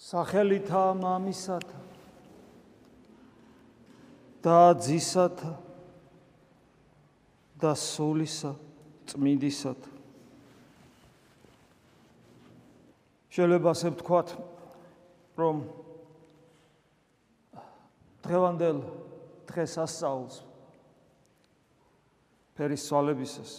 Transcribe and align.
სახელითა 0.00 0.84
მამისათა 0.96 1.80
და 4.40 4.58
ძისათა 4.80 5.52
და 7.60 7.72
სულისა 7.76 8.54
წმინდისათა 9.12 9.92
შეიძლება 13.30 13.74
ასე 13.76 13.92
ვთქვათ 13.94 14.32
რომ 15.40 15.60
დღევანდელ 18.24 18.80
დღეს 19.50 19.76
ასწავლს 19.84 20.40
ფერის 22.56 22.82
სვალებისას. 22.88 23.52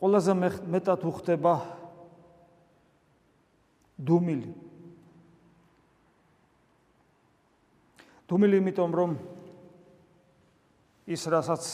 ყველაზე 0.00 0.32
მეტად 0.74 1.04
უხდება 1.08 1.54
დუმილი. 4.00 4.52
დუმილი 8.30 8.56
იმიტომ 8.62 8.90
რომ 8.94 9.14
ის 11.10 11.22
რასაც 11.26 11.64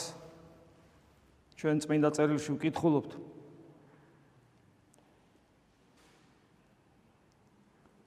ჩვენ 1.60 1.80
წმინდა 1.84 2.10
წერილში 2.16 2.56
ვკითხულობთ 2.56 3.16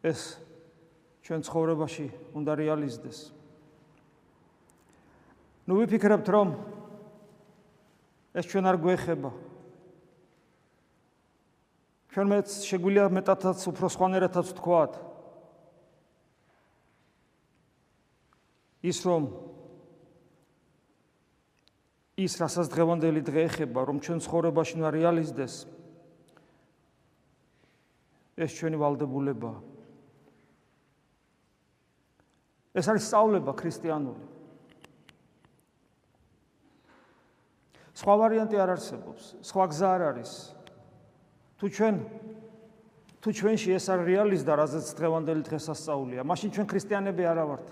ეს 0.09 0.39
ჩვენ 1.25 1.45
ცხოვრებაში 1.45 2.07
უნდა 2.33 2.51
რეალიზდეს. 2.57 3.19
ნუ 5.69 5.73
ვიფიქრებთ 5.77 6.27
რომ 6.33 6.49
ეს 8.33 8.45
ჩვენ 8.49 8.65
არ 8.65 8.77
გვეხება. 8.81 9.31
ჩვენ 12.09 12.25
მეც 12.25 12.47
შეგვიძლია 12.65 13.05
მეტადაც 13.13 13.59
უფრო 13.69 13.87
სხვანაირადაც 13.93 14.47
ვთქვათ. 14.49 14.93
ის 18.79 18.97
რომ 19.05 19.23
ის 22.19 22.33
რასაც 22.39 22.67
დღევანდელი 22.71 23.21
დღე 23.27 23.41
ეხება 23.51 23.79
რომ 23.85 23.97
ჩვენ 23.99 24.19
ცხოვრებაში 24.23 24.73
უნდა 24.79 24.89
რეალიზდეს 24.95 25.55
ეს 28.39 28.51
ჩვენი 28.55 28.77
ვალდებულება 28.79 29.51
ეს 32.79 32.85
არის 32.87 33.03
სწავლება 33.05 33.51
ქრისტიანული. 33.59 34.25
სხვა 37.99 38.13
ვარიანტი 38.15 38.55
არ 38.55 38.69
არსებობს. 38.79 39.23
სხვა 39.43 39.63
გზა 39.75 39.87
არ 39.91 40.03
არის 40.15 40.31
თუ 41.59 41.67
ჩვენ 41.67 41.95
თუ 43.19 43.29
ჩვენში 43.35 43.75
ეს 43.75 43.85
არ 43.91 43.99
რეალიზდა, 44.07 44.53
რაზეც 44.55 44.95
დღევანდელი 44.95 45.43
დღესასწაულია, 45.43 46.23
მაშინ 46.23 46.49
ჩვენ 46.55 46.67
ქრისტიანები 46.71 47.23
არა 47.27 47.43
ვართ. 47.51 47.67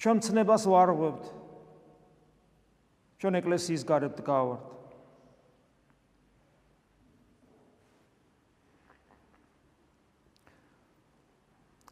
ჩვენ 0.00 0.16
ცნებას 0.24 0.64
ვარღვევთ. 0.64 1.24
ჩვენ 3.20 3.34
ეკლესიის 3.44 3.82
გარეთ 3.84 4.16
გავართ. 4.24 4.64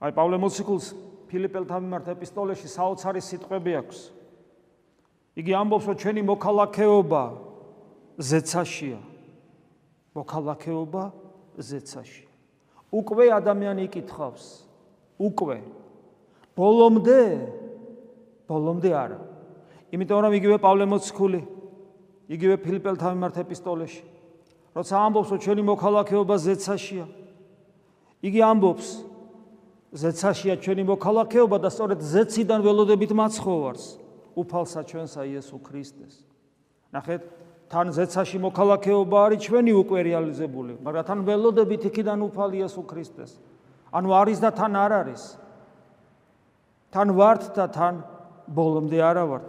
აი 0.01 0.13
პავლე 0.17 0.37
მოციქულს 0.41 0.87
ფილიპელთან 1.29 1.85
მიმართ 1.85 2.07
ეპისტოლეში 2.17 2.69
საოცარი 2.73 3.21
სიტყვები 3.21 3.73
აქვს. 3.85 3.99
იგი 5.37 5.53
ამბობს, 5.61 5.85
რომ 5.93 5.97
ჩვენი 6.01 6.23
მოქალაქეობა 6.25 7.23
ზეცაშია. 8.19 9.01
მოქალაქეობა 10.15 11.05
ზეცაში. 11.59 12.25
უკვე 12.93 13.25
ადამიანი 13.39 13.87
იკითხავს. 13.89 14.45
უკვე. 15.19 15.63
ბოლომდე 16.59 17.23
ბოლომდე 18.49 18.91
არა. 18.95 19.21
იმიტომ 19.93 20.19
რომ 20.25 20.33
იგივე 20.37 20.57
პავლე 20.61 20.85
მოციქული 20.85 21.41
იგივე 22.29 22.57
ფილიპელთან 22.61 23.17
მიმართ 23.17 23.37
ეპისტოლეში 23.41 24.03
როცა 24.77 24.95
ამბობს 25.01 25.31
რომ 25.33 25.41
ჩვენი 25.45 25.63
მოქალაქეობა 25.65 26.37
ზეცაშია 26.45 27.07
იგი 28.29 28.41
ამბობს 28.53 28.89
ზეცაშია 30.03 30.55
ჩვენი 30.61 30.85
მოქალაქეობა 30.93 31.57
და 31.65 31.71
სწორედ 31.73 32.05
ზეციდან 32.05 32.61
ველოდებით 32.69 33.13
მაცხოვარს 33.17 33.85
უფალსა 34.37 34.81
ჩვენსა 34.93 35.25
იესო 35.25 35.57
ქრისტეს 35.65 36.21
ნახეთ 36.93 37.23
თან 37.69 37.93
ზეცაში 37.93 38.39
მოქალაქეობა 38.41 39.19
არის 39.29 39.41
ჩვენი 39.45 39.73
უკვე 39.77 39.99
რეალიზებული, 40.09 40.73
მაგრამ 40.81 41.05
თან 41.05 41.19
ველოდებით 41.29 41.83
იქიდან 41.93 42.19
უფალი 42.25 42.57
იესო 42.65 42.83
ქრისტეს. 42.89 43.37
ანუ 43.93 44.09
არის 44.09 44.39
და 44.41 44.51
თან 44.57 44.73
არ 44.73 44.93
არის. 45.05 45.23
თან 46.89 47.09
ვართ 47.13 47.43
და 47.53 47.65
თან 47.69 47.95
ბოლომდე 48.49 48.99
არა 49.05 49.25
ვართ. 49.29 49.49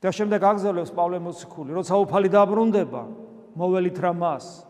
და 0.00 0.08
შემდეგ 0.16 0.40
აგზელებს 0.40 0.92
პავლე 0.96 1.18
მოციქული, 1.20 1.76
როცა 1.76 1.94
უფალი 2.00 2.28
დაბრუნდება, 2.32 3.02
მოველით 3.52 3.98
რა 4.00 4.12
მას. 4.16 4.64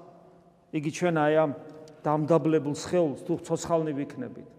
იგი 0.75 0.91
ჩვენ 0.91 1.17
აი 1.23 1.35
ამ 1.39 1.51
დამდაბლებულ 2.03 2.75
სხეულს 2.75 3.23
თუ 3.23 3.39
ცოცხალნი 3.47 3.95
ვიქნებით. 3.95 4.51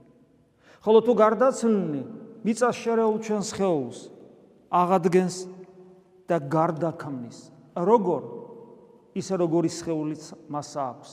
ხოლო 0.80 1.00
თუ 1.04 1.12
გარდაცვლნი, 1.12 2.02
მიწას 2.48 2.76
შერეულ 2.80 3.18
ჩვენ 3.20 3.44
სხეულს, 3.52 4.00
აღადგენს 4.72 5.36
და 6.32 6.38
გარდაქმნის. 6.40 7.52
როგორ? 7.76 8.22
ისე 9.12 9.36
როგორი 9.36 9.68
სხეულიც 9.68 10.24
მას 10.48 10.70
აქვს. 10.80 11.12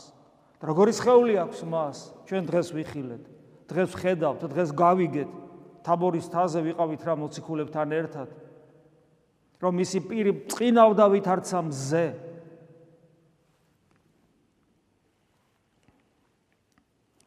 როგორი 0.63 0.93
სხეული 0.95 1.35
აქვს 1.43 1.61
მას? 1.67 1.97
ჩვენ 2.31 2.43
დღეს 2.47 2.69
ვიხილეთ. 2.75 3.25
დღეს 3.67 3.91
ხედავთ, 3.99 4.41
დღეს 4.55 4.71
გავიგეთ. 4.71 5.31
თაბორის 5.83 6.27
თაზე 6.31 6.61
ვიყავით 6.71 7.03
რა 7.03 7.15
მოციქულებთან 7.19 7.89
ერთად. 7.99 8.29
რომ 9.59 9.73
მისი 9.75 9.99
პირი 10.07 10.33
წინავდა 10.47 11.05
ვითარცა 11.11 11.59
მზე. 11.67 12.07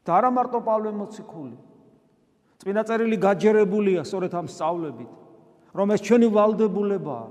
და 0.02 0.12
არა 0.18 0.30
მარტო 0.34 0.60
პავლე 0.66 0.92
მოციქული. 0.98 1.58
წინა 2.64 2.82
წერილი 2.88 3.18
გაჯერებულია 3.22 4.02
სწორედ 4.02 4.34
ამ 4.34 4.48
სწავლებით. 4.50 5.21
რომ 5.76 5.88
ეს 5.96 6.02
ჩვენი 6.06 6.28
ვალდებულებაა 6.36 7.28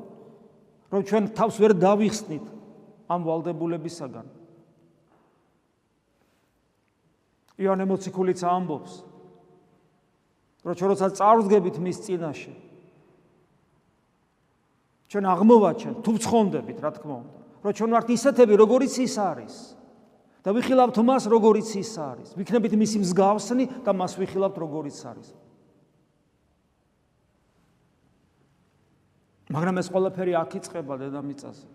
რომ 0.91 1.01
ჩვენ 1.07 1.25
თავს 1.37 1.57
ვერ 1.63 1.73
დავიხსნით 1.77 2.47
ამ 3.11 3.21
ვალდებულებისაგან 3.27 4.27
იონე 7.61 7.85
მოციქულიც 7.91 8.41
ამბობს 8.47 8.93
რომ 10.65 10.75
ჩვენ 10.77 10.89
როცა 10.95 11.07
წარვდგებით 11.21 11.77
მის 11.85 11.99
წინაშე 12.07 12.55
ჩვენ 15.11 15.25
აღმოვაჩენ 15.35 15.95
თუ 16.07 16.13
ცხონდებით 16.23 16.79
რა 16.81 16.91
თქმა 16.97 17.17
უნდა 17.21 17.41
რომ 17.61 17.73
ჩვენ 17.77 17.91
ვართ 17.93 18.09
ისეთები 18.17 18.55
როგორიც 18.57 18.95
ის 19.05 19.15
არის. 19.21 19.55
და 20.41 20.57
ვიხილავთ 20.57 20.97
მას 21.05 21.29
როგორიც 21.29 21.69
ის 21.77 21.93
არის. 22.01 22.29
ვიქნებით 22.33 22.73
მისი 22.73 23.05
მსგავსნი 23.05 23.85
და 23.85 23.93
მას 23.93 24.17
ვიხილავთ 24.17 24.57
როგორიც 24.57 24.99
არის 25.05 25.29
მაგრამ 29.51 29.83
ეს 29.83 29.89
ყველაფერი 29.91 30.33
აქ 30.39 30.51
იწყება 30.61 30.95
დედამიწაზე. 31.03 31.67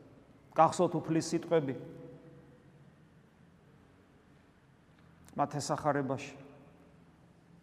გახსოვთ 0.55 0.93
უფლის 0.95 1.25
სიტყვები. 1.27 1.75
მათესახარებაში. 5.35 6.35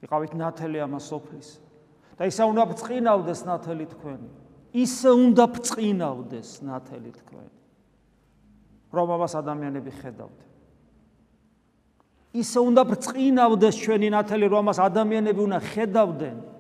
იყავით 0.05 0.33
ნათელი 0.37 0.79
ამას 0.85 1.05
სოფლის. 1.09 1.49
და 2.21 2.29
ისე 2.29 2.45
უნდა 2.45 2.63
ბწყინავდეს 2.77 3.41
ნათელი 3.49 3.87
თქვენი. 3.97 4.29
ისე 4.77 5.11
უნდა 5.17 5.45
ბწყინავდეს 5.57 6.49
ნათელი 6.61 7.13
თქვენი. 7.17 7.57
რომ 8.93 9.09
ამას 9.17 9.33
ადამიანები 9.41 9.91
ხედავთ. 9.97 10.39
ისე 12.33 12.59
უნდა 12.61 12.83
ბწყინავდეს 12.89 13.75
ჩვენი 13.81 14.09
ნათელი, 14.13 14.47
რომ 14.49 14.61
ამას 14.65 14.79
ადამიანები 14.81 15.41
უნდა 15.41 15.59
ხედავდნენ. 15.73 16.52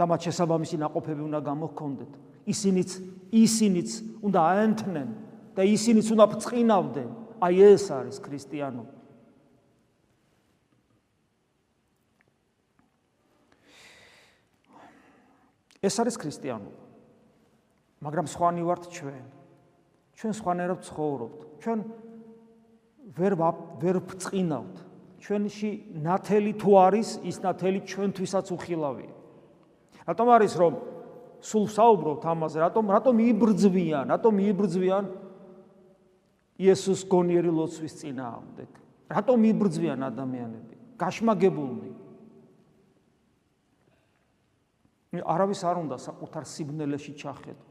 და 0.00 0.08
მათ 0.08 0.20
შესაბამისი 0.32 0.76
ناقოფები 0.80 1.22
უნდა 1.28 1.40
გამოჰქონდეთ. 1.44 2.12
ისინიც 2.48 2.90
ისინიც 3.36 3.90
უნდა 4.24 4.40
აენთნენ 4.40 5.08
და 5.52 5.62
ისინიც 5.68 6.06
უნდა 6.16 6.24
ბწყინავდნენ. 6.32 7.08
აი 7.44 7.54
ეს 7.68 7.84
არის 7.92 8.16
ქრისტიანობა. 8.24 8.96
ეს 15.84 15.94
არის 16.00 16.16
ქრისტიანობა. 16.16 16.80
მაგრამ 18.00 18.26
სხვანი 18.28 18.62
ვართ 18.64 18.82
ჩვენ. 18.88 19.24
ჩვენ 20.16 20.32
სხვანაირად 20.32 20.80
ცხოვრობთ. 20.88 21.40
ჩვენ 21.60 21.78
ვერ 23.20 23.32
ვერ 23.84 23.96
ბწყინავთ. 24.00 24.76
ჩვენში 25.20 25.70
ნათელი 26.00 26.52
თუ 26.56 26.70
არის, 26.88 27.08
ის 27.28 27.36
ნათელი 27.44 27.80
ჩვენთვისაც 27.84 28.46
უხილავია. 28.56 29.19
რატომ 30.10 30.26
არის 30.34 30.54
რომ 30.58 30.74
სულ 31.40 31.66
საუბრობთ 31.70 32.24
ამაზე, 32.26 32.58
რატომ 32.66 32.84
რატომ 32.90 33.14
იბრძვიან, 33.30 34.06
რატომ 34.12 34.34
იბრძვიან 34.50 35.04
იესოს 36.60 37.06
გონიერი 37.08 37.50
ლოცვის 37.54 37.94
წინააღმდეგ? 38.02 38.70
რატომ 39.08 39.38
იბრძვიან 39.54 40.00
ადამიანები? 40.10 40.74
გაშმაგებულნი. 41.00 41.90
არავის 45.10 45.60
არ 45.66 45.76
უნდა 45.82 45.96
საკუთარ 45.98 46.44
სიბნელეში 46.46 47.12
ჩახედო. 47.18 47.64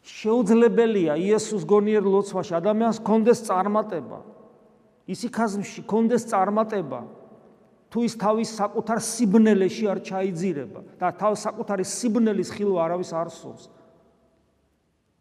შეუძლებელია 0.00 1.18
იესოს 1.20 1.66
გონიერ 1.68 2.04
ლოცვაში 2.08 2.56
ადამიანს 2.56 2.98
კონდეს 3.04 3.44
წარმატება. 3.44 4.20
ისიქაზმში 5.10 5.84
კონდეს 5.84 6.24
წარმატება. 6.30 7.19
თუ 7.90 8.04
ის 8.06 8.14
თავის 8.14 8.48
საკუთარ 8.54 8.98
სიბნელეში 9.02 9.84
არ 9.90 9.98
ჩაიძირება 10.06 10.80
და 11.00 11.10
თავის 11.10 11.40
საკუთარი 11.46 11.84
სიბნელის 11.84 12.50
ხილვა 12.54 12.80
არავის 12.86 13.10
არ 13.10 13.28
სურს. 13.34 13.66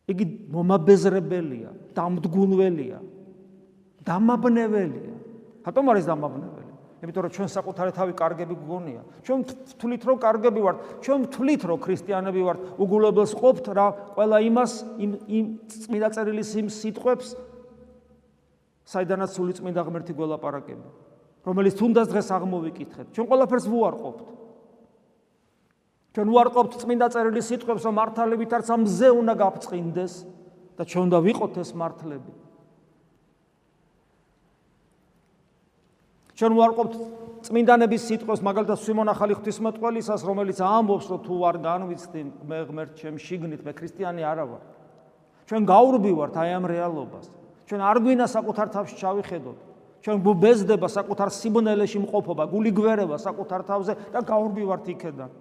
იგი 0.10 0.26
მომაბეზრებელია, 0.54 1.70
დამდგუნველია, 1.98 3.00
დამაბნეველია. 4.06 5.16
რატომ 5.66 5.86
არის 5.94 6.06
დამაბნეველი? 6.10 6.70
იმიტომ 7.00 7.22
რომ 7.24 7.32
ჩვენ 7.32 7.48
საკუთარი 7.48 7.92
თავი 7.96 8.14
კარგები 8.20 8.56
გგონია. 8.60 9.02
ჩვენ 9.24 9.40
ვთვლით 9.48 10.04
რომ 10.04 10.18
კარგები 10.20 10.60
ვართ, 10.60 10.78
ჩვენ 11.00 11.20
ვთვლით 11.26 11.62
რომ 11.64 11.78
ქრისტიანები 11.80 12.42
ვართ, 12.44 12.60
უგულებელს 12.76 13.34
ყოფთ 13.40 13.66
რა 13.72 13.88
ყველა 14.20 14.38
იმას 14.50 14.72
იმ 15.00 15.12
იმ 15.26 15.46
წმინდა 15.70 16.10
წერილის 16.12 16.50
იმ 16.60 16.68
სიტყვებს 16.68 17.28
საიდანაც 18.90 19.30
სული 19.32 19.54
წმინდა 19.56 19.82
ღმერთი 19.86 20.12
გველაპარაკება, 20.18 20.88
რომელიც 21.50 21.74
თუნდაც 21.82 22.08
დღეს 22.14 22.28
აღმოვიკითხეთ. 22.30 23.08
ჩვენ 23.18 23.26
ყველაფერს 23.26 23.66
ვუარყოფთ. 23.74 24.28
ჩვენ 26.14 26.28
ვუარყოფთ 26.30 26.74
წმინდა 26.84 27.08
წერილის 27.10 27.46
სიტყვებს, 27.50 27.84
რომ 27.90 27.96
მართალებით 27.98 28.52
არც 28.54 28.68
ამ 28.70 28.82
მზე 28.86 29.10
უნდა 29.18 29.34
გაფწყინდეს 29.34 30.14
და 30.78 30.84
ჩვენ 30.86 31.04
უნდა 31.10 31.20
ვიყოთ 31.26 31.54
ეს 31.58 31.72
მართლები. 31.74 32.34
ჩვენ 36.40 36.54
ვარყოფთ 36.56 36.94
წმინდანების 37.44 38.04
სიტყვას, 38.08 38.40
მაგალითად 38.40 38.80
სიმონ 38.80 39.12
ახალი 39.12 39.34
ღვთისმეტყველისას, 39.36 40.22
რომელიც 40.24 40.58
ამბობს, 40.64 41.06
რომ 41.12 41.20
თუ 41.28 41.36
არ 41.50 41.56
განვიცდი 41.68 42.22
მე 42.48 42.60
ღმერთ 42.70 42.92
ჩემ 42.96 43.16
შიგნით, 43.20 43.62
მე 43.68 43.72
ქრისტიანი 43.76 44.24
არა 44.24 44.46
ვარ. 44.48 44.64
ჩვენ 45.52 45.62
გაურბივართ 45.68 46.36
აი 46.40 46.50
ამ 46.56 46.66
რეალობას. 46.72 47.26
ჩვენ 47.68 47.82
არ 47.84 47.98
გვინა 48.00 48.26
საკუთარ 48.32 48.68
თავში 48.72 48.96
ჩავიხედოთ. 49.04 49.69
ჩვენ 50.00 50.18
გუბეზდება 50.24 50.88
საკუთარ 50.88 51.30
სიბნელეში 51.36 52.00
მყოფობა, 52.08 52.44
გული 52.48 52.72
გვერება 52.72 53.20
საკუთარ 53.20 53.62
თავზე 53.68 53.94
და 54.16 54.20
გაურბივართ 54.24 54.86
იქედან. 54.96 55.32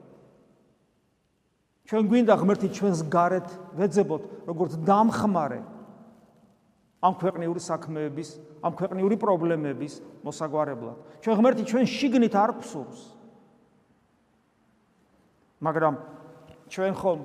ჩვენ 1.88 2.02
გვინდა 2.10 2.34
ღმერთი 2.36 2.68
ჩვენს 2.74 3.00
გარეთ 3.08 3.48
ვეძებოთ, 3.78 4.22
როგორც 4.50 4.72
დამხმარე 4.84 5.60
ამ 6.98 7.14
ქვეყნიური 7.14 7.60
საქმეების, 7.62 8.28
ამ 8.60 8.72
ქვეყნიური 8.74 9.16
პრობლემების 9.22 9.94
მოსაგვარებლად. 10.26 10.96
ჩვენ 11.22 11.34
ღმერთი 11.38 11.62
ჩვენ 11.70 11.84
შიგნით 11.86 12.34
არ 12.34 12.50
გსურს. 12.58 13.00
მაგრამ 15.62 15.94
ჩვენ 16.68 16.92
ხომ 16.98 17.20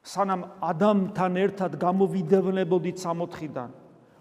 სანამ 0.00 0.40
ადამიანთან 0.64 1.32
ერთად 1.44 1.70
გამოვიდევნებოდით 1.76 2.96
სამოთხიდან, 2.98 3.70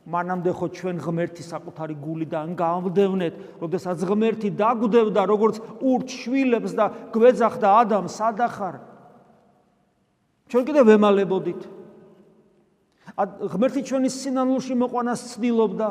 მანამდე 0.10 0.52
ხო 0.58 0.68
ჩვენ 0.74 0.98
ღმერთი 1.06 1.44
საკუთარი 1.46 1.96
გულიდან 2.02 2.58
გამვდევნეთ, 2.58 3.36
როდესაც 3.62 4.00
ღმერთი 4.10 4.50
დაგვდევდა 4.58 5.22
როგორც 5.30 5.56
ურჩ 5.86 6.10
შვილებს 6.10 6.72
და 6.74 6.86
გვეძახდა 7.14 7.68
ადამს 7.86 8.14
სადახარ. 8.18 8.76
ჩვენ 10.50 10.64
კიდე 10.66 10.82
ვემალებოდით. 10.90 11.62
ღმერთი 13.20 13.82
ჩვენი 13.84 14.10
სინანულში 14.10 14.76
მოყვანას 14.80 15.22
ცდილობდა 15.36 15.90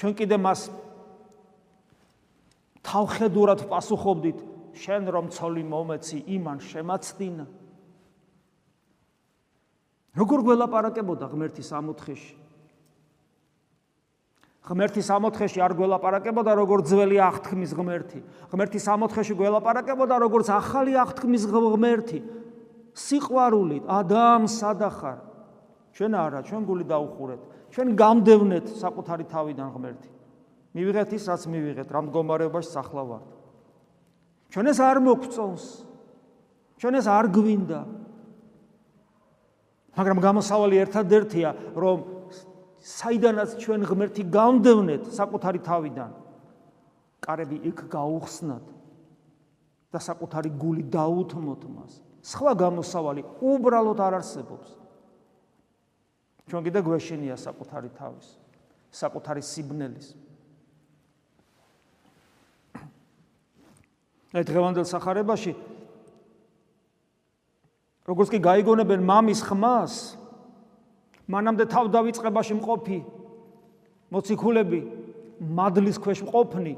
ჩვენ 0.00 0.12
კიდე 0.16 0.36
მას 0.40 0.60
თავხედურად 2.86 3.68
პასუხობდით 3.68 4.38
შენ 4.80 5.02
რომ 5.12 5.26
ცოლი 5.34 5.64
მომეცი 5.68 6.18
იმან 6.36 6.58
შემაცდინა 6.64 7.46
როგორ 10.16 10.38
გველაპარაკებოდა 10.48 11.28
ღმერთი 11.34 11.62
სამოთხეში 11.66 12.39
ღმერთი 14.60 15.00
სამოთხეში 15.00 15.58
არ 15.64 15.72
გველაპარაკებოდა 15.78 16.52
როგორც 16.58 16.84
ძველი 16.92 17.16
აღთქმის 17.30 17.72
ღმერთი 17.78 18.20
ღმერთი 18.52 18.78
სამოთხეში 18.84 19.34
გველაპარაკებოდა 19.40 20.16
როგორც 20.20 20.52
ახალი 20.52 20.92
აღთქმის 21.00 21.48
ღმერთი 21.48 22.20
სიყვარულით 22.92 23.88
ადამ 23.88 24.44
სადახარ 24.50 25.30
ჩვენ 25.94 26.14
არა, 26.14 26.40
ჩვენ 26.46 26.62
გული 26.64 26.84
დაუხურეთ. 26.86 27.40
ჩვენ 27.74 27.88
გამდევნეთ 27.98 28.66
საკუთარი 28.78 29.24
თავიდან 29.26 29.68
ღმერთი. 29.74 30.10
მივიღეთ 30.74 31.10
ის, 31.18 31.24
რაც 31.26 31.42
მივიღეთ, 31.50 31.88
რამ 31.90 32.04
მდგომარეობაში 32.10 32.70
სახლა 32.70 33.02
ვართ. 33.10 33.26
ჩვენ 34.54 34.66
ეს 34.70 34.78
არ 34.80 34.98
მოგწონს. 35.02 35.64
ჩვენ 36.78 36.94
ეს 36.94 37.06
არ 37.10 37.26
გვინდა. 37.34 37.80
მაგრამ 39.98 40.18
გამოსავალი 40.22 40.76
ერთადერთია, 40.78 41.48
რომ 41.74 41.98
საიდანაც 42.80 43.56
ჩვენ 43.60 43.84
ღმერთი 43.84 44.22
გამდევნეთ 44.32 45.12
საკუთარი 45.12 45.60
თავიდან, 45.60 46.10
კარები 47.20 47.56
იქ 47.68 47.78
გაუხსნათ 47.92 48.66
და 49.92 49.98
საკუთარი 50.00 50.50
გული 50.56 50.84
დაუთმოთ 50.88 51.62
მას. 51.68 51.92
სხვა 52.24 52.52
გამოსავალი 52.56 53.22
უბრალოდ 53.40 54.00
არ 54.00 54.14
არსებობს. 54.20 54.68
ჩვენ 56.48 56.62
კიდე 56.66 56.80
გვეშინია 56.84 57.36
საკუთარი 57.36 57.90
თავის, 57.96 58.26
საკუთარი 58.92 59.42
სიბნელის. 59.44 60.08
აი 64.30 64.44
დღევანდელ 64.46 64.86
სახარებაში 64.86 65.52
როგორც 68.06 68.28
კი 68.30 68.38
გაიგონებენ 68.42 69.02
მამის 69.02 69.40
ხმას, 69.42 69.94
მანამდე 71.30 71.64
თავდავიწყებაში 71.70 72.54
მყოფი. 72.58 72.98
მოციქულები 74.10 74.80
მადლის 75.40 75.96
ქვეშ 76.02 76.18
მყოფნი. 76.26 76.74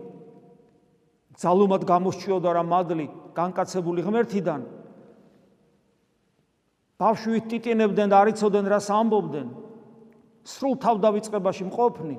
ძალუმად 1.41 1.83
გამოსჩიოდა 1.89 2.51
რა 2.53 2.63
მადლი 2.63 3.07
განკაცებული 3.33 4.05
ღმერთიდან. 4.05 4.61
ბავშვით 7.01 7.45
ტიტინებდნენ 7.51 8.09
და 8.13 8.17
არიწოდნენ 8.23 8.67
რას 8.69 8.89
ამბობდნენ. 8.93 9.49
სრულ 10.45 10.75
თავდავიწყებაში 10.85 11.65
მყოფნი. 11.73 12.17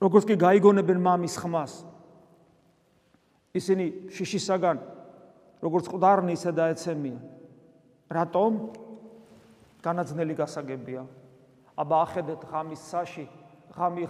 როგორც 0.00 0.24
კი 0.28 0.34
გაიგონებენ 0.40 0.98
მამის 1.04 1.36
ხმას. 1.38 1.72
ისინი 3.54 4.10
შიშისაგან 4.10 4.78
როგორც 5.62 5.86
ყდარნი 5.86 6.34
ისე 6.34 6.50
დაეცემიან 6.58 7.20
რატომ 8.10 8.56
განაძნელი 9.84 10.34
გასაგებია. 10.40 11.02
აბა 11.76 11.96
ახედეთ 12.06 12.40
ღამის 12.48 12.82
საში 12.88 13.26
ღამი 13.74 14.06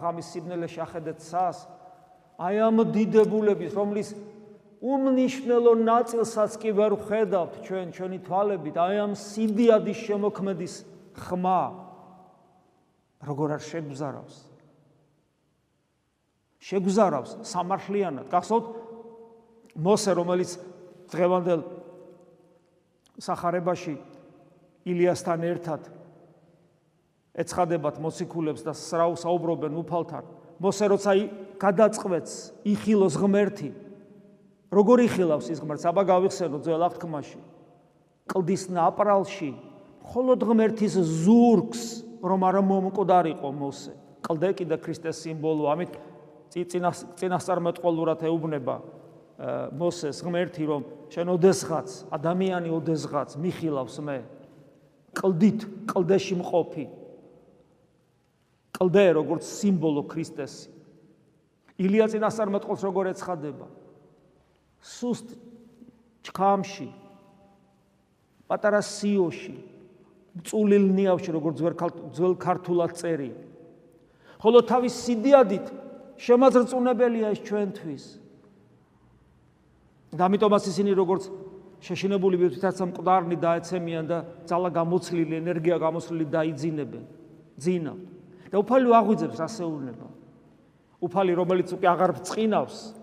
ღამის 0.00 0.26
სიბნელეში 0.32 0.80
ახედეთ 0.82 1.18
სას. 1.20 1.58
აი 2.40 2.56
ამ 2.66 2.76
დიდებულების 2.90 3.72
რომლის 3.76 4.08
უმნიშვნელო 4.82 5.72
ნაწილსაც 5.78 6.56
კი 6.58 6.70
ვერ 6.74 6.96
ხედავთ 7.06 7.52
ჩვენ 7.66 7.86
ჩვენი 7.94 8.18
თვალებით 8.26 8.76
აი 8.82 8.96
ამ 9.04 9.12
სიდიადის 9.14 9.98
შემოქმედის 10.08 10.74
ხმა 11.28 11.62
როგორ 13.22 13.48
არ 13.56 13.62
შეგზარავს? 13.62 14.36
შეგზარავს 16.62 17.30
სამართლიანად. 17.46 18.26
გახსოვთ 18.32 18.66
მოსე 19.76 20.10
რომელიც 20.18 20.50
დღევანდელ 21.12 21.60
სახარებაში 23.20 23.94
ილიასთან 24.88 25.40
ერთად 25.48 25.88
ეცხადებათ 27.32 27.96
მოციქულებს 28.02 28.62
და 28.66 28.72
საუბრობენ 28.76 29.72
უფალთან. 29.82 30.24
მოსე 30.62 30.84
როცა 30.92 31.12
გადაწყვეტს 31.58 32.34
იხილოს 32.64 33.14
ღმერთი 33.18 33.70
როგორ 34.72 34.98
იხილავს 35.08 35.46
ის 35.50 35.58
ღმერთს? 35.62 35.86
აბა 35.88 36.02
გავიხსენო 36.12 36.58
ძველ 36.62 36.82
აღთქმაში 36.86 37.40
კლდის 38.30 38.68
ნაპრალში 38.70 39.50
მხოლოდ 40.02 40.40
ღმერთის 40.46 40.94
ზურგს 41.24 41.82
რომ 42.22 42.40
არ 42.46 42.56
მომკვდარიყო 42.62 43.50
მოსე. 43.50 43.92
კლდე 44.22 44.54
კიდე 44.54 44.76
ქრისტეს 44.78 45.18
სიმბოლო, 45.26 45.66
ამით 45.74 45.92
წინასწარმეტყველურად 46.52 48.22
ეუბნება 48.28 48.76
მოსეს 49.74 50.20
ღმერთი 50.22 50.64
რომ 50.68 50.82
შენ 51.10 51.32
ოდესღაც 51.34 51.88
ადამიანი 52.14 52.70
ოდესღაც 52.70 53.34
მიხილავს 53.40 53.96
მე 54.04 54.18
კლდით 55.16 55.66
კლდეში 55.90 56.36
მყოფი. 56.40 56.86
კლდე 58.72 59.04
როგორც 59.20 59.44
სიმბოლო 59.46 60.02
ქრისტეს 60.08 60.66
ილია 61.78 62.08
წინასწარმეტყველს 62.10 62.82
როგორ 62.88 63.12
ეცხადება? 63.12 63.66
სუსტ 64.82 65.36
ჩქამში 66.26 66.88
პატარა 68.50 68.80
სიოში 68.82 69.54
წულილ 70.48 70.88
ნიავში 70.96 71.30
როგორც 71.34 71.62
ძველ 72.16 72.34
ქართულად 72.42 72.96
წერია 72.98 73.36
ხოლო 74.42 74.62
თავის 74.66 74.94
სიდიადით 75.06 75.66
შემაძრწუნებელია 76.18 77.30
ეს 77.34 77.40
ჩვენთვის. 77.46 78.04
და 80.12 80.22
ამიტომაც 80.28 80.62
ისინი 80.68 80.92
როგორც 80.98 81.30
შეშინებულები 81.82 82.54
თვითაც 82.54 82.78
მკვდარნი 82.78 83.36
დაეცემიან 83.42 84.04
და 84.06 84.18
ძალა 84.46 84.70
გამოცლილი 84.70 85.34
ენერგია 85.42 85.76
გამოცლილი 85.82 86.26
დაიძინებენ. 86.30 87.04
ძინა. 87.58 87.94
და 88.52 88.56
უფალი 88.60 88.88
აღვიძებს 88.92 89.38
ასეულნება. 89.42 90.06
უფალი 91.02 91.32
რომელიც 91.34 91.68
უკვე 91.74 91.86
აღარ 91.90 92.10
წინავს 92.22 93.02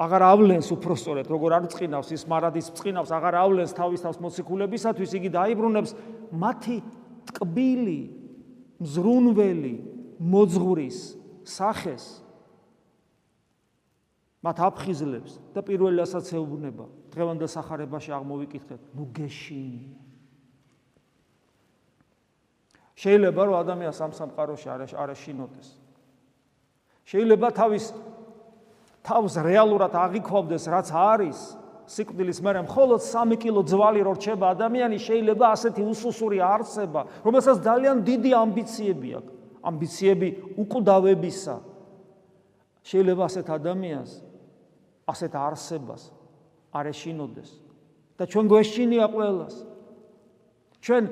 აღარ 0.00 0.22
ავლენს 0.24 0.68
უფრო 0.72 0.94
სწორედ, 0.96 1.28
როგორ 1.28 1.50
არ 1.60 1.64
წინავს 1.76 2.08
ის 2.16 2.22
მარადის 2.24 2.72
წინავს, 2.72 3.10
აღარ 3.12 3.34
ავლენს 3.36 3.72
თავის 3.76 4.00
თავს 4.00 4.18
მოციქულებისათვის, 4.24 5.10
იგი 5.12 5.28
დაიბრუნებს 5.36 5.92
მათი 6.32 6.76
ტკბილი, 7.28 8.00
მზრუნველი, 8.80 9.74
მოძღვრის 10.24 10.98
სახეს. 11.44 12.24
მათ 14.40 14.56
აფხიზლებს 14.64 15.32
და 15.52 15.60
პირველი 15.60 16.00
ასაცეუბნება 16.00 16.84
დღევანდელ 17.12 17.50
სახარებაში 17.50 18.10
აღმოვიკითხეთ. 18.16 18.80
ნუ 18.96 19.04
გეშინი 19.12 19.84
შეიძლება 23.00 23.40
რომ 23.48 23.56
ადამიანს 23.60 23.98
ამ 24.00 24.12
სამყაროში 24.16 24.66
არ 24.72 24.80
არაშინოდეს 24.96 25.68
შეიძლება 27.04 27.48
თავის 27.56 27.84
თავს 29.04 29.32
რეალურად 29.44 29.92
აღიქვამდეს 29.96 30.64
რაც 30.72 30.88
არის 30.92 31.38
სიკვდილის 31.90 32.38
მერე. 32.44 32.60
მხოლოდ 32.70 33.00
3 33.02 33.36
კილო 33.40 33.60
ძვალი 33.66 34.00
რჩება 34.06 34.46
ადამიანი 34.54 34.96
შეიძლება 35.00 35.44
ასეთი 35.56 35.82
უსუსური 35.84 36.38
არსება 36.38 37.00
რომელსაც 37.24 37.56
ძალიან 37.66 37.96
დიდი 38.06 38.30
ამბიციები 38.40 39.08
აქვს. 39.18 39.32
ამბიციები 39.60 40.28
უკვდავებისა 40.60 41.56
შეიძლება 42.84 43.22
ასეთ 43.28 43.46
ადამიანს 43.58 44.29
ასეთ 45.10 45.32
არსებას 45.34 46.02
არ 46.72 46.84
ეშინოდეს. 46.94 47.50
და 48.18 48.24
ჩვენ 48.30 48.44
გვეშინია 48.52 49.06
ყველას. 49.10 49.54
ჩვენ 50.80 51.04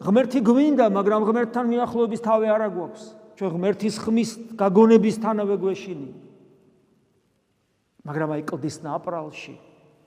ღმერთი 0.00 0.40
გვინდა 0.44 0.86
მაგრამ 0.92 1.22
ღმერთთან 1.24 1.64
მიახლოების 1.72 2.20
თავი 2.20 2.46
არ 2.52 2.62
აგვაქვს 2.68 3.04
ჩვენ 3.36 3.50
ღმერთის 3.56 3.94
ხმის 4.04 4.30
გაგონებისთანავე 4.60 5.56
გვეშინია 5.56 6.16
მაგრამ 8.04 8.28
აი 8.36 8.42
კლდის 8.44 8.76
ნაპრალში 8.84 9.56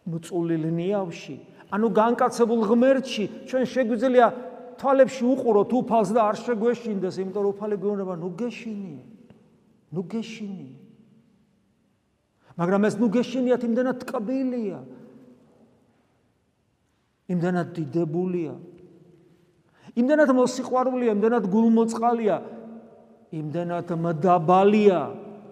მწულილ 0.06 0.64
ნიავში 0.78 1.36
ანუ 1.74 1.88
განკაცებულ 1.90 2.62
ღმერთში 2.70 3.26
ჩვენ 3.50 3.64
შეგვიძლია 3.74 4.28
თვალებში 4.80 5.24
უყუროთ 5.26 5.72
უფალს 5.82 6.10
და 6.16 6.22
არ 6.30 6.38
შეგვეშინდეს 6.46 7.16
იმიტომ 7.20 7.44
რომ 7.44 7.52
უფალი 7.54 7.76
გვეუბნება 7.84 8.14
ნუ 8.16 8.30
გეშინი. 8.40 8.96
ნუ 9.92 10.02
გეშინი 10.08 10.70
მაგრამ 12.60 12.82
ეს 12.90 12.96
ნუ 13.00 13.08
გეშინიათ 13.16 13.62
იმდანაც 13.64 13.98
ტკბილია. 14.04 14.80
იმდანაც 17.32 17.68
დიდებულია. 17.80 18.54
იმდანაც 19.96 20.30
მოსიყვარულია 20.36 21.16
იმდანაც 21.16 21.44
გულმოწყალია. 21.48 22.38
იმდანაც 23.32 23.88
მდაბალია 23.96 25.02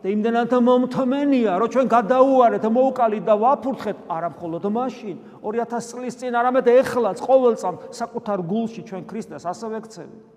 და 0.02 0.08
იმდანაც 0.14 0.52
მომთმენია, 0.62 1.52
რომ 1.58 1.68
ჩვენ 1.74 1.88
გადაუარეთ, 1.90 2.64
მოუკალით 2.70 3.24
და 3.26 3.34
ვაფურთხეთ. 3.34 3.98
არა 4.08 4.30
მხოლოდ 4.38 4.64
მაშინ. 4.78 5.16
2000 5.42 5.90
წლის 5.90 6.16
წინ, 6.22 6.34
არამედ 6.38 6.66
ეხლაც 6.70 7.18
ყოველწამ 7.18 7.76
საკუთარ 7.92 8.40
გულში 8.46 8.82
ჩვენ 8.86 9.04
ქრისტეს 9.10 9.44
ასე 9.50 9.66
ვექცევით. 9.74 10.37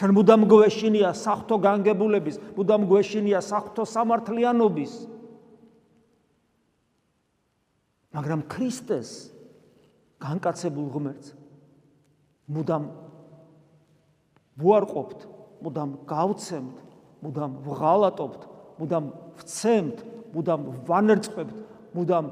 ჩვენ 0.00 0.12
მუდამ 0.16 0.42
გვეშინია 0.48 1.12
საფრთხო 1.12 1.56
განგებულების, 1.60 2.36
მუდამ 2.56 2.88
გვეშინია 2.88 3.40
საფრთხო 3.44 3.84
სამართლიანობის. 3.84 4.92
მაგრამ 8.16 8.40
ქრისტეს 8.48 9.10
განკაცებულ 10.24 10.86
ღმერთს 10.96 11.36
მუდამ 12.50 12.84
ვუარყოფთ 14.56 15.20
მუდამ 15.60 15.90
გავცემთ, 16.08 16.76
მუდამ 17.20 17.52
ვღალატობთ, 17.68 18.42
მუდამ 18.80 19.06
ვცემთ, 19.40 19.98
მუდამ 20.34 20.62
ვანერწყვებთ, 20.88 21.56
მუდამ 21.96 22.26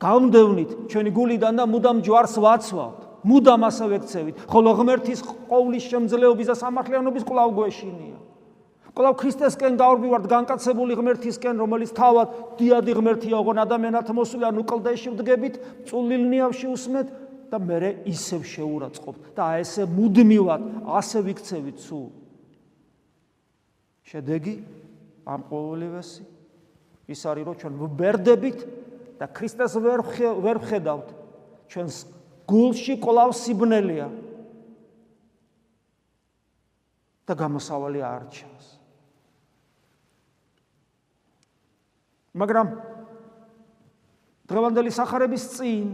გამდევნით 0.00 0.70
ჩვენი 0.88 1.10
გულიდან 1.12 1.60
და 1.60 1.64
მუდამ 1.68 2.00
ჯვარს 2.06 2.34
ვაცვავთ. 2.40 3.00
მუდამ 3.24 3.62
ასე 3.68 3.86
ვექცევით, 3.92 4.36
ხოლო 4.50 4.70
ღმერთის 4.78 5.20
ყოვლის 5.50 5.84
შემძლეობის 5.90 6.50
და 6.50 6.56
სამართლიანობის 6.58 7.24
კვლავ 7.26 7.50
გვეშინია. 7.58 8.18
კვლავ 8.94 9.14
ქრისტესკენ 9.14 9.74
გავრბივართ 9.78 10.26
განკაცებული 10.26 10.92
ღმერთისკენ, 10.98 11.54
რომელიც 11.62 11.90
თავად 11.94 12.28
დიადი 12.58 12.92
ღმერთია, 12.98 13.34
ოღონ 13.38 13.58
ადამიანად 13.62 14.06
მოსული, 14.10 14.44
ანუ 14.48 14.62
კლდეში 14.66 15.08
ვდგებით, 15.14 15.54
წულილნიავში 15.86 16.66
უსმეთ 16.66 17.06
და 17.48 17.58
მე 17.62 17.90
ისევ 18.10 18.42
შეურაცხყოფ 18.44 19.16
და 19.38 19.44
ესე 19.62 19.86
მუდმივად 19.88 20.62
ასე 20.98 21.18
ვიქცევით 21.24 21.78
სულ. 21.80 22.08
შედეგი 24.08 24.54
ამ 25.28 25.40
ყოველივესი 25.48 26.24
ის 27.12 27.20
არის 27.28 27.44
რომ 27.48 27.56
ჩვენ 27.60 27.74
ვბერდებით 27.80 28.58
და 29.20 29.26
ქრისტეს 29.28 29.76
ვერ 29.84 30.00
ვერ 30.44 30.58
ხედავთ 30.64 31.08
ჩვენს 31.68 31.96
გულში 32.48 32.96
ყოლავ 33.02 33.36
სიბნელია. 33.36 34.08
და 37.28 37.34
გამოსავალი 37.36 38.00
არ 38.00 38.22
ჩანს. 38.32 38.66
მაგრამ 42.32 42.68
დღევანდელი 44.48 44.92
სახარების 44.94 45.44
წინ 45.58 45.88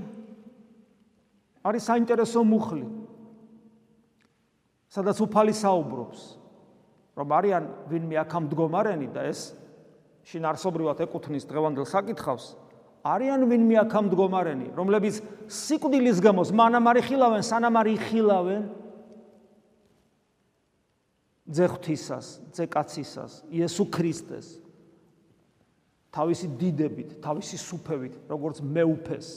არის 1.66 1.86
საინტერესო 1.90 2.42
მუხლი 2.46 2.84
სადაც 4.94 5.18
უფალი 5.24 5.54
საუბრობს 5.58 6.20
რომ 7.18 7.34
არიან 7.38 7.64
ვინმე 7.90 8.20
აქამ 8.22 8.46
მდგომარენი 8.46 9.08
და 9.14 9.26
ეს 9.30 9.54
შინარსობრივად 10.28 11.02
ეკუთვნის 11.06 11.48
დღევანდელ 11.50 11.88
საკითხავს 11.88 12.46
არიან 13.04 13.42
ვინმე 13.50 13.76
აქამ 13.84 14.06
მდგომარენი 14.08 14.68
რომლებიც 14.78 15.20
სიკვდილის 15.52 16.22
გამოს 16.24 16.50
მანამ 16.56 16.88
არ 16.88 17.00
იხილავენ 17.04 17.42
სანამ 17.44 17.76
არ 17.80 17.88
იხილავენ 17.94 18.62
ძეხვთისას 21.44 22.26
ძეკაცისას 22.56 23.32
იესო 23.52 23.84
ქრისტეს. 23.92 24.46
თავისი 26.14 26.46
დიდებით 26.56 27.20
თავისი 27.20 27.56
სუფევით 27.60 28.14
როგორც 28.30 28.62
მეუფეს. 28.64 29.28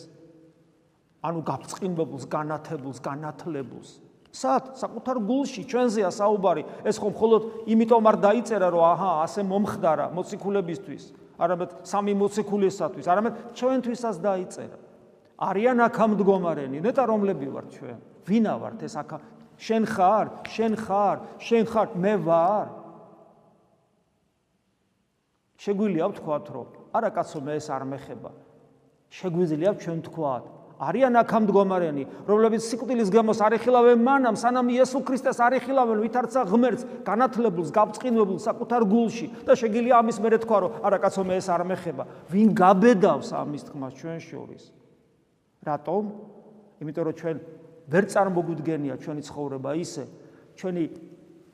ანუ 1.27 1.39
გაფწყინებულს 1.43 2.25
განათებულს 2.31 2.99
განათლებულს. 3.03 3.89
სად 4.31 4.77
საკუთარ 4.77 5.17
გულში 5.27 5.65
ჩვენზეა 5.65 6.09
საუბარი 6.13 6.63
ეს 6.85 6.99
ხომ 7.01 7.11
მხოლოდ 7.15 7.41
იმიტომ 7.73 8.03
არ 8.07 8.17
დაიწერა 8.21 8.67
რომ 8.69 8.83
აჰა 8.93 9.11
ასე 9.25 9.41
მომხდარა 9.49 10.05
მოციქულებისთვის 10.13 11.03
არამედ 11.37 11.71
სამი 11.85 12.13
მოციქულისათვის 12.17 13.07
არამედ 13.07 13.33
ჩვენთვისაც 13.57 14.15
დაიწერა. 14.25 14.77
არიან 15.37 15.77
აქ 15.85 15.97
მდგომარენი 16.11 16.79
ნეტა 16.81 17.03
რომლები 17.05 17.47
ვარ 17.53 17.65
ჩვენ? 17.69 17.99
ვინა 18.25 18.53
ვართ 18.57 18.79
ეს 18.83 18.95
აქ 18.97 19.11
შენ 19.61 19.83
ხარ 19.85 20.27
შენ 20.49 20.73
ხარ 20.81 21.17
შენ 21.37 21.63
ხარ 21.69 21.87
მე 21.93 22.13
ვარ. 22.25 22.67
შეგვიძლია 25.61 26.05
ვთქვათ 26.09 26.45
რომ 26.53 26.67
არა 26.97 27.09
კაცო 27.13 27.39
მე 27.45 27.53
ეს 27.57 27.67
არ 27.69 27.83
მეხება. 27.85 28.31
შეგვიძლია 29.13 29.71
ჩვენ 29.77 29.99
ვთქვათ 30.01 30.56
არიან 30.77 31.17
აქ 31.17 31.31
მდგომარენი, 31.41 32.03
რომლებიც 32.29 32.61
სიკვდილის 32.69 33.09
გამოს 33.09 33.39
არ 33.41 33.57
ეხილავენ 33.57 34.01
მანამ, 34.05 34.35
სანამ 34.37 34.67
იესო 34.77 35.01
ქრისტეს 35.01 35.41
არ 35.41 35.57
ეხილავენ 35.57 36.01
ვითარცა 36.05 36.43
ღმერთს, 36.45 36.85
განათლებულს, 37.01 37.73
გაბწყინებულს 37.73 38.45
საკუთარ 38.45 38.85
გულში 38.85 39.27
და 39.41 39.57
შეგიძლია 39.57 39.97
ამის 39.97 40.17
მერე 40.21 40.37
თქვა, 40.45 40.57
რომ 40.61 40.71
არა 40.85 40.97
კაცო 41.01 41.23
მე 41.25 41.35
ეს 41.41 41.49
არ 41.49 41.63
მეხება. 41.65 42.03
ვინ 42.29 42.49
გაბედავს 42.53 43.29
ამის 43.33 43.63
თქმას 43.73 43.93
ჩვენ 43.97 44.19
შორის? 44.21 44.63
რატომ? 45.65 46.03
იმიტომ 46.77 47.03
რომ 47.09 47.15
ჩვენ 47.17 47.37
ვერ 47.89 48.03
წარმოგვიდგენია 48.13 48.95
ჩვენი 49.01 49.21
ცხოვრება 49.25 49.71
ისე, 49.81 50.03
ჩვენი 50.61 50.83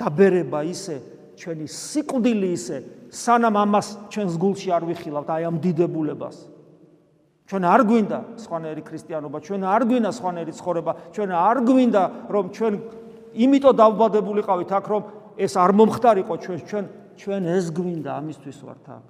დაბერება 0.03 0.59
ისე, 0.67 0.95
ჩვენი 1.39 1.65
სიკვდილი 1.71 2.49
ისე, 2.59 2.77
სანამ 3.07 3.55
ამას 3.55 3.87
ჩვენს 4.11 4.35
გულში 4.35 4.69
არ 4.75 4.83
ვიხილავთ 4.89 5.29
აი 5.31 5.43
ამ 5.47 5.57
დიდებულებას. 5.63 6.52
ჩვენ 7.43 7.63
არ 7.67 7.81
გვინდა 7.83 8.19
სხვანაირი 8.39 8.83
ქრისტიანობა, 8.87 9.37
ჩვენ 9.43 9.61
არ 9.67 9.81
გვინდა 9.89 10.11
სხვანაირი 10.15 10.53
ცხოვრება, 10.59 10.91
ჩვენ 11.11 11.29
არ 11.35 11.57
გვინდა 11.67 12.03
რომ 12.31 12.45
ჩვენ 12.55 12.73
იმიტომ 13.33 13.73
დავბადებულიყავით 13.81 14.71
აქ 14.77 14.85
რომ 14.93 15.03
ეს 15.37 15.53
არ 15.59 15.71
მომხდარიყო 15.75 16.35
ჩვენ 16.39 16.59
ჩვენ 16.69 16.85
ჩვენ 17.19 17.41
ეს 17.57 17.65
გვინდა 17.75 18.11
ამისთვის 18.19 18.57
ვართ 18.63 18.85
აქ. 18.95 19.05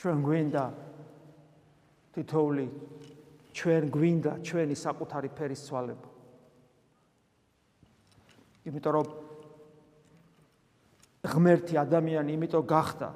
ჩვენ 0.00 0.16
გვინდა 0.24 0.64
თითოული 2.14 2.66
ჩვენ 3.52 3.82
გვინდა 3.90 4.32
ჩვენი 4.44 4.76
საკუთარი 4.76 5.28
ფერის 5.36 5.60
ცვალება. 5.66 6.08
იმიტომ 8.68 8.92
რომ 8.92 9.06
ღმერთი 11.20 11.74
ადამიანი 11.80 12.30
იმიტომ 12.36 12.64
გახდა 12.64 13.08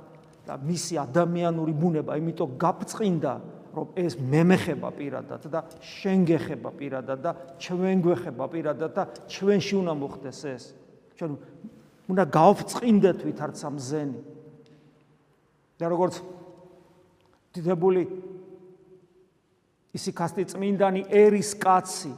და 0.44 0.58
მისი 0.60 0.98
ადამიანური 1.04 1.72
ბუნება 1.72 2.16
იმიტომ 2.20 2.56
გაფწყინდა 2.60 3.32
რომ 3.74 3.86
ეს 3.98 4.14
მე 4.20 4.42
მეხება 4.50 4.90
პირადად 4.94 5.46
და 5.50 5.60
შენ 5.82 6.26
გეხება 6.30 6.70
პირადად 6.78 7.18
და 7.24 7.32
ჩვენ 7.58 8.04
გვეხება 8.04 8.44
პირადად 8.52 8.92
და 8.94 9.02
ჩვენში 9.28 9.74
უნდა 9.82 9.94
მოხდეს 9.98 10.40
ეს 10.52 10.64
ჩვენ 11.18 11.32
უნდა 12.12 12.24
გავფწყინდეთ 12.38 13.18
ვითარცა 13.24 13.68
მზენი 13.74 14.20
და 15.80 15.84
როგორც 15.90 16.14
დიდებული 17.56 18.02
ისიქასტი 19.94 20.42
წმინდანი 20.54 21.02
ერის 21.10 21.54
კაცი 21.58 22.12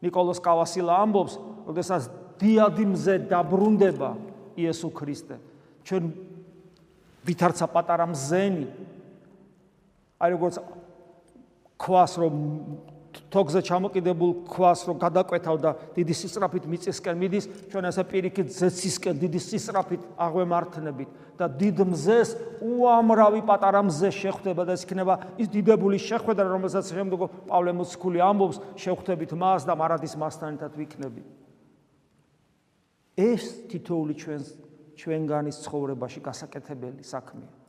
نيكოლოს 0.00 0.40
კავასილა 0.40 0.96
ამბობს, 1.04 1.34
როდესაც 1.68 2.08
დიადი 2.40 2.84
მზე 2.94 3.14
დაბრუნდება 3.28 4.10
იესო 4.56 4.88
ქრისტე. 4.96 5.36
ჩვენ 5.84 6.04
ვითარცა 7.26 7.66
პატარა 7.70 8.06
მზენი. 8.10 8.66
აი 10.20 10.30
როგორც 10.36 10.56
ქვას 11.80 12.12
რომ 12.20 12.34
თოგზე 13.30 13.60
ჩამოკიდებულ 13.66 14.46
ქვას 14.46 14.84
რომ 14.86 14.98
გადაკვეთავდა 15.02 15.70
დიდი 15.96 16.14
სისწრაფით 16.14 16.64
მიწისკენ 16.70 17.16
მიდის 17.18 17.44
ჩვენ 17.72 17.84
ასე 17.90 18.02
პირიქით 18.06 18.48
ზეცისკენ 18.54 19.16
დიდი 19.22 19.40
სისწრაფით 19.42 20.02
აღვემართნებით 20.14 21.10
და 21.40 21.48
დიდ 21.48 21.82
მზეს 21.90 22.30
უამრავი 22.62 23.42
პატარა 23.48 23.82
მზე 23.88 24.10
შეხვდება 24.14 24.62
და 24.68 24.76
ეს 24.78 24.86
იქნება 24.86 25.14
ის 25.42 25.48
დიდებული 25.50 25.98
შეხვედრა 25.98 26.46
რომელსაც 26.54 26.92
შემდგო 26.94 27.26
პავლე 27.50 27.72
მოციქული 27.80 28.18
ამბობს 28.30 28.62
შეხვდებით 28.78 29.34
მას 29.34 29.66
და 29.66 29.74
მარადის 29.74 30.14
მასთან 30.20 30.48
ერთად 30.54 30.72
ვიქნები 30.78 31.22
ეს 33.18 33.42
თითოული 33.72 34.14
ჩვენს 34.22 34.69
ჩვენგანის 35.00 35.62
ცხოვრებაში 35.64 36.20
გასაკეთებელი 36.28 37.04
საქმეა 37.04 37.60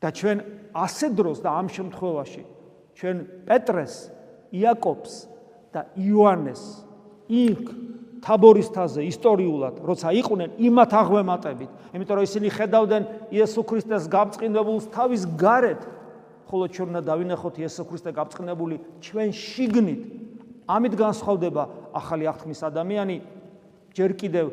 და 0.00 0.12
ჩვენ 0.12 0.38
ასე 0.76 1.08
დროს 1.16 1.40
და 1.40 1.50
ამ 1.56 1.66
შემთხვევაში 1.72 2.42
ჩვენ 2.96 3.16
პეტრეს, 3.48 3.94
იაკობს 4.52 5.12
და 5.72 5.80
იოანეს 5.98 6.62
იქ 7.26 7.64
თაბორის 8.24 8.68
თაზე 8.72 9.04
ისტორიულად, 9.06 9.82
როცა 9.84 10.12
იყვნენ 10.20 10.50
იმათ 10.56 10.92
აღვემატებით, 11.00 11.70
იმიტომ 11.96 12.16
რომ 12.16 12.26
ისინი 12.26 12.48
ხედავდნენ 12.56 13.02
იესო 13.34 13.62
ქრისტეს 13.66 14.04
გამწყინებულს 14.10 14.86
თავის 14.94 15.22
გარეთ, 15.36 15.80
ხოლო 16.48 16.64
ჩვენ 16.70 16.88
უნდა 16.94 17.02
დავინახოთ 17.10 17.54
იესო 17.60 17.82
ქრისტე 17.90 18.10
გამწყინებული 18.16 18.76
ჩვენ 19.02 19.28
შიგნით. 19.34 20.02
ამით 20.66 20.94
განსხვავდება 20.98 21.62
ახალი 21.94 22.24
აღთქმის 22.26 22.60
ადამიანი 22.66 23.16
ჯერ 23.96 24.12
კიდევ 24.20 24.46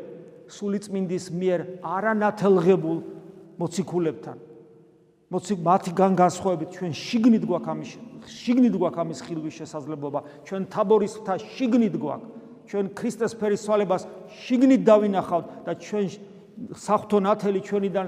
სულიწმინდის 0.48 1.24
მიერ 1.36 1.60
არანათელღებულ 1.84 2.98
მოციქულებთან. 3.60 4.36
მოციქ 5.28 5.58
მათგან 5.60 6.12
განსხვავებით 6.16 6.68
ჩვენ 6.72 6.92
შიგნით 6.96 7.44
გვაქვს 7.44 7.70
ამის 7.74 7.90
შიგნით 8.24 8.74
გვაქვს 8.80 9.00
ამის 9.04 9.20
ხილვის 9.24 9.54
შესაძლებლობა. 9.60 10.20
ჩვენ 10.48 10.62
თაბორის 10.72 11.14
მთა 11.20 11.34
შიგნით 11.44 11.94
გვაქვს. 12.00 12.28
ჩვენ 12.64 12.84
ქრისტეს 12.96 13.32
ფერის 13.36 13.60
სვალებას 13.68 14.02
შიგნით 14.32 14.82
დავინახავთ 14.88 15.46
და 15.68 15.72
ჩვენ 15.76 16.06
საფრთხო 16.72 17.18
ნათელი 17.28 17.60
ჩვენიდან 17.68 18.06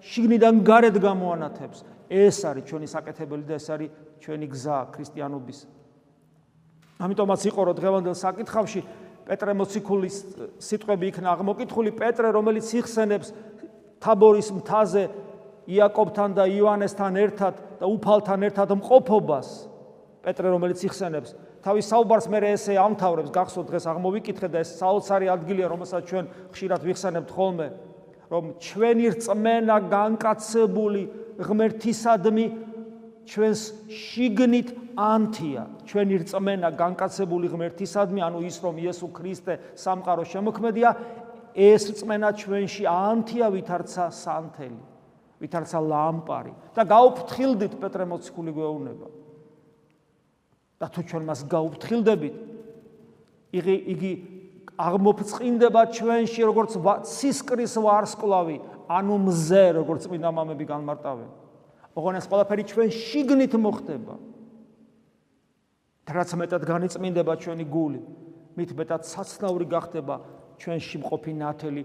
შიგნიდან 0.00 0.54
გარეთ 0.64 0.96
გამოანათებს. 0.96 1.78
ეს 2.08 2.36
არის 2.48 2.64
ჩვენი 2.64 2.86
საკეთებელი 2.88 3.44
და 3.44 3.54
ეს 3.60 3.66
არის 3.68 3.90
ჩვენი 4.24 4.46
გზა 4.48 4.76
ქრისტიანობის. 4.94 5.58
ამიტომაც 6.98 7.40
იყო 7.52 7.60
რომ 7.68 7.76
დღევანდელ 7.76 8.16
საკითხავში 8.16 8.80
პეტრე 9.28 9.52
მოციქულის 9.60 10.16
სიტყვები 10.64 11.10
იქნა 11.12 11.28
აღმოკითხული. 11.36 11.92
პეტრე 11.94 12.32
რომელიც 12.32 12.66
იხსენებს 12.80 13.32
თაბორის 14.00 14.48
მთაზე 14.56 15.04
იაკობთან 15.68 16.30
და 16.32 16.44
იოანესთან 16.48 17.12
ერთად 17.28 17.54
და 17.80 17.86
უფალთან 17.92 18.40
ერთად 18.48 18.68
მყოფობას. 18.80 19.48
პეტრე 20.24 20.48
რომელიც 20.56 20.80
იხსენებს 20.88 21.36
თავის 21.62 21.88
საუბარს 21.90 22.26
მე 22.30 22.38
ესე 22.54 22.74
ამთავრებს? 22.80 23.34
გახსოვთ 23.34 23.66
დღეს 23.68 23.84
აღმოვიკითხე 23.92 24.48
და 24.48 24.62
ეს 24.62 24.70
საოცარი 24.78 25.26
ადგილია 25.28 25.68
რომელსაც 25.68 26.02
ჩვენ 26.08 26.24
ხშირად 26.54 26.80
ვიხსენებთ 26.86 27.30
ხოლმე 27.34 27.66
რომ 28.30 28.44
ჩვენი 28.62 29.06
რწმენა 29.16 29.76
განკაცებული 29.92 31.02
ღმერთისადმი 31.42 32.46
ჩვენს 33.28 33.60
შიგნით 33.92 34.68
ანთია. 34.96 35.62
ჩვენი 35.84 36.14
რწმენა 36.24 36.68
განკაცებული 36.80 37.46
ღმერთისადმი 37.52 38.20
ანუ 38.24 38.38
ის 38.48 38.56
რომ 38.64 38.74
იესო 38.80 39.06
ქრისტე 39.12 39.54
სამყარო 39.76 40.24
შემოქმედია 40.32 40.90
ეს 41.54 41.82
რწმენა 41.92 42.28
ჩვენში 42.40 42.84
ანთია 42.88 43.46
ვითარცა 43.52 44.04
სანთელი 44.14 44.82
ვითარცა 45.38 45.78
ლამპარი 45.78 46.52
და 46.74 46.82
გაუფრთხილდით 46.82 47.72
პეტრე 47.78 48.04
მოციქული 48.10 48.50
გვეუბნება. 48.56 49.08
და 50.78 50.86
თუ 50.94 51.00
ჩვენ 51.10 51.22
მას 51.26 51.40
გაუფრთხილდებით 51.50 52.34
იგი 53.58 53.74
იგი 53.92 54.12
აღმოფწყინდება 54.78 55.82
ჩვენში 55.90 56.42
როგორც 56.46 56.72
ცისკრის 57.02 57.74
ვარსკვლავი 57.82 58.56
ანუ 58.86 59.14
მზე 59.26 59.64
როგორც 59.82 60.06
წმინდა 60.06 60.30
მამები 60.38 60.64
განმარტავენ 60.70 61.28
ოღონდ 61.98 62.20
ეს 62.22 62.26
ყველაფერი 62.30 62.62
ჩვენ 62.70 62.88
შიგნით 62.94 63.54
მოხდება. 63.58 64.14
რაც 66.08 66.30
მეტად 66.38 66.62
განიწმინდება 66.64 67.32
ჩვენი 67.42 67.64
გული. 67.66 68.00
მით 68.56 68.70
მეტად 68.78 69.02
საცნაური 69.02 69.66
გახდება 69.66 70.14
ჩვენში 70.62 70.96
მყოფი 71.02 71.32
ნათელი 71.42 71.82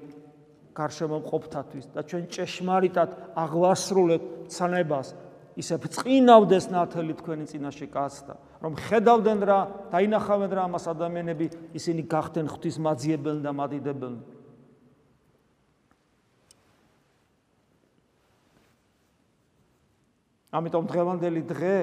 გარშემო 0.73 1.17
მყოფთათვის 1.21 1.85
და 1.93 2.01
ჩვენ 2.05 2.23
ჭეშმარიტად 2.33 3.09
აღვასრულებთ 3.37 4.25
ცნებას. 4.49 5.07
ისე 5.57 5.77
ბრწყინავდეს 5.77 6.65
ნათელი 6.73 7.13
თქვენი 7.21 7.45
წინაშე 7.49 7.87
კაცთა 7.93 8.35
რომ 8.63 8.73
ხედავდნენ 8.89 9.39
რა 9.45 9.59
დაინახავენ 9.93 10.51
რა 10.57 10.61
ამას 10.65 10.85
ადამიანები 10.89 11.45
ისინი 11.77 12.01
გახდნენ 12.09 12.49
ღვთის 12.49 12.77
მაძიებელნი 12.81 13.43
და 13.45 13.51
მადიდებელნი 13.53 14.21
ამიტომ 20.53 20.89
დღევანდელი 20.89 21.43
დღე 21.49 21.77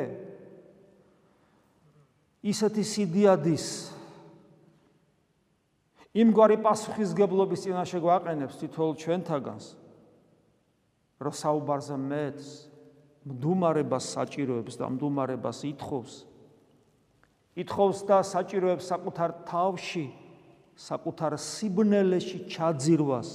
ისეთი 2.51 2.83
სიდიადის 2.87 3.67
იმგვარი 6.23 6.57
პასუხისგებლობის 6.65 7.67
წინაშე 7.67 7.99
გვაყენებს 8.03 8.59
თითოეულ 8.63 8.95
ჩვენთაგანს 9.03 9.67
რომ 11.21 11.35
საუბარზე 11.37 11.97
მეც 12.01 12.41
მდუმარებას 13.29 14.05
საჭიროებს 14.17 14.75
და 14.81 14.87
მდუმარებას 14.89 15.59
ითხოვს. 15.69 16.13
ითხოვს 17.61 17.99
და 18.09 18.19
საჭიროებს 18.25 18.89
საკუთარ 18.89 19.31
თავში 19.45 20.07
საკუთარ 20.81 21.37
სიბნელეში 21.37 22.39
ჩაძირვას 22.49 23.31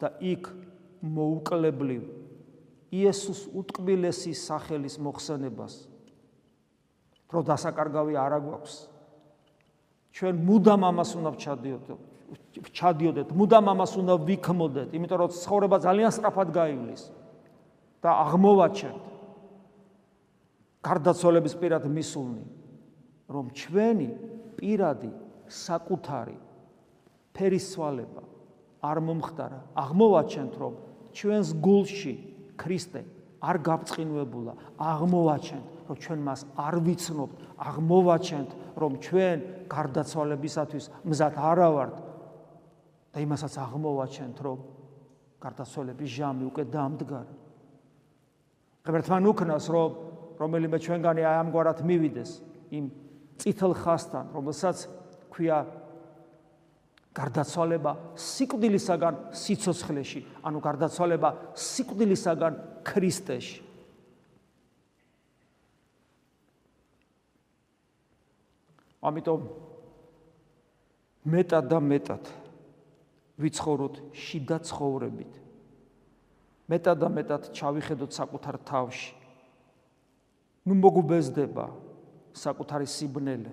და 0.00 0.08
იქ 0.24 0.48
მოუკლებლივ 1.04 2.17
იესოს 2.92 3.40
უტკბილესი 3.52 4.32
სახელის 4.32 4.96
მოხსენებას. 4.98 5.74
რო 7.28 7.40
დასაკარგავი 7.44 8.16
არა 8.16 8.38
გვაქვს 8.40 8.76
ჩვენ 10.16 10.34
მუდამ 10.48 10.82
ამას 10.88 11.10
უნდა 11.20 11.30
ვჩადიოდეთ 11.36 12.00
ჩადიოდეთ 12.72 13.28
მუდამ 13.36 13.66
ამას 13.72 13.92
უნდა 14.00 14.14
ვიქმოდეთ 14.28 14.88
იმიტომ 14.96 15.18
რომ 15.20 15.30
ცხოვრება 15.36 15.76
ძალიან 15.84 16.10
სწრაფად 16.16 16.48
გაივლის 16.56 17.02
და 18.00 18.10
აღმოვაჩენთ 18.24 19.02
გარდაცვალების 20.88 21.54
პირად 21.60 21.84
მისულნი 21.92 22.44
რომ 23.28 23.44
ჩვენი 23.52 24.08
პირადი 24.56 25.10
საკუთარი 25.52 26.36
ფერისვალება 27.36 28.22
არ 28.82 28.98
მომხდარა. 29.02 29.60
აღმოვაჩენთ 29.74 30.52
რომ 30.58 30.74
ჩვენს 31.12 31.48
გულში 31.60 32.14
ქრისტე 32.58 33.02
არ 33.38 33.56
გაბწყინვებულა 33.62 34.52
აღმოვაჩენთ 34.82 35.66
რომ 35.88 35.96
ჩვენ 36.04 36.20
მას 36.26 36.40
არ 36.58 36.74
ვიცნობთ 36.86 37.36
აღმოვაჩენთ 37.68 38.50
რომ 38.82 38.92
ჩვენ 39.06 39.38
გარდაცვალებისათვის 39.70 40.84
მზად 41.06 41.34
არა 41.38 41.68
ვართ 41.76 41.96
და 43.14 43.18
იმასაც 43.22 43.54
აღმოვაჩენთ 43.62 44.36
რომ 44.42 44.58
გარდაცვალების 45.38 46.10
ჟამი 46.18 46.44
უკვე 46.50 46.64
დამდგარა 46.74 47.34
ღმერთთან 48.88 49.22
უკნას 49.30 49.66
რომ 49.70 49.90
რომელიმე 50.38 50.78
ჩვენგანი 50.82 51.22
აი 51.22 51.36
ამგვარად 51.46 51.78
მივიდეს 51.86 52.30
იმ 52.74 52.84
წითელ 53.38 53.72
ხასთან 53.78 54.34
რომელსაც 54.34 54.76
ქვია 55.30 55.58
გარდაცვალება 57.16 57.92
სიკვდილისაგან 58.14 59.14
სიცოცხლეში, 59.34 60.20
ანუ 60.44 60.58
გარდაცვალება 60.62 61.30
სიკვდილისაგან 61.56 62.58
ქრისტეში. 62.86 63.64
ამიტომ 68.98 69.42
მეტად 71.28 71.68
და 71.70 71.78
მეტად 71.78 72.24
ვიცხოვროთ 73.38 73.94
შიდა 74.12 74.58
ცხოვრებით. 74.66 75.32
მეტად 76.68 76.98
და 76.98 77.08
მეტად 77.08 77.42
ჩავიხედოთ 77.54 78.10
საკუთარ 78.12 78.56
თავში. 78.66 79.14
ნუ 80.66 80.74
მოგუბეზდება 80.74 81.66
საკუთარი 82.34 82.86
სიბნელე. 82.86 83.52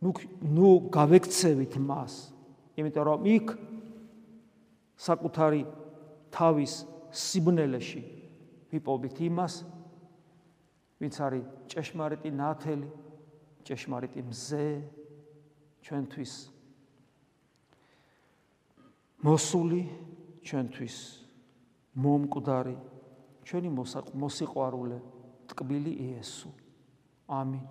ნუ 0.00 0.10
ნუ 0.40 0.68
გავექცევით 0.90 1.76
მას, 1.76 2.32
იმიტომ 2.78 3.04
რომ 3.08 3.26
იქ 3.30 3.52
საკუთარი 5.00 5.62
თავის 6.34 6.74
სიბნელეში 7.10 8.02
ვიპოვით 8.70 9.18
იმას, 9.26 9.54
ვინც 11.00 11.14
არის 11.26 11.44
ჭეშმარიტი 11.72 12.30
ნათელი, 12.30 12.90
ჭეშმარიტი 13.66 14.20
მზე 14.30 14.66
ჩვენთვის 15.82 16.34
მოსული 19.26 19.82
ჩვენთვის 20.46 20.96
მომკვდარი 22.00 22.76
ჩვენი 23.44 23.70
მოსიყვარულე 24.22 24.98
ტკბილი 25.50 25.92
იესო 26.06 26.50
ამინ. 27.26 27.64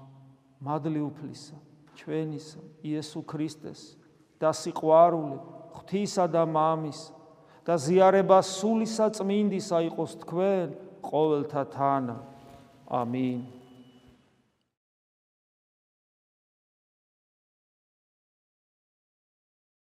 მადლი 0.60 1.00
უფლისა 1.08 1.56
ჩვენის 1.96 2.48
იესო 2.84 3.24
ქრისტეს 3.24 3.96
და 4.40 4.52
სიყვარული 4.56 5.38
ღვთისა 5.76 6.26
და 6.32 6.44
მამის 6.48 7.00
და 7.68 7.76
ზიარება 7.78 8.40
სულისა 8.42 9.12
წმინდისა 9.20 9.80
იყოს 9.92 10.12
თქვენ 10.24 10.68
ყოველთა 11.06 11.64
თანა. 11.76 12.18
ამინ 12.90 13.59